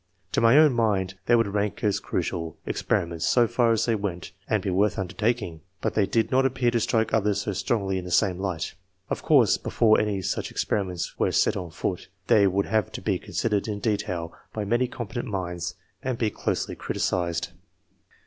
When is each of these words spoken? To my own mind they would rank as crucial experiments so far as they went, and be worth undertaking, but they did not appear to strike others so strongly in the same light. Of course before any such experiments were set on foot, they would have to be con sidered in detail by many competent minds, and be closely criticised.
To 0.31 0.41
my 0.41 0.57
own 0.57 0.73
mind 0.73 1.13
they 1.27 1.35
would 1.35 1.53
rank 1.53 1.83
as 1.83 1.99
crucial 1.99 2.57
experiments 2.65 3.27
so 3.27 3.47
far 3.47 3.71
as 3.71 3.85
they 3.85 3.93
went, 3.93 4.31
and 4.49 4.63
be 4.63 4.71
worth 4.71 4.97
undertaking, 4.97 5.61
but 5.79 5.93
they 5.93 6.07
did 6.07 6.31
not 6.31 6.43
appear 6.43 6.71
to 6.71 6.79
strike 6.79 7.13
others 7.13 7.41
so 7.41 7.53
strongly 7.53 7.99
in 7.99 8.05
the 8.05 8.09
same 8.09 8.39
light. 8.39 8.73
Of 9.11 9.21
course 9.21 9.59
before 9.59 9.99
any 10.01 10.23
such 10.23 10.49
experiments 10.49 11.19
were 11.19 11.31
set 11.31 11.55
on 11.55 11.69
foot, 11.69 12.07
they 12.25 12.47
would 12.47 12.65
have 12.65 12.91
to 12.93 13.01
be 13.03 13.19
con 13.19 13.33
sidered 13.35 13.67
in 13.67 13.77
detail 13.79 14.33
by 14.53 14.65
many 14.65 14.87
competent 14.87 15.27
minds, 15.27 15.75
and 16.01 16.17
be 16.17 16.31
closely 16.31 16.73
criticised. 16.75 17.49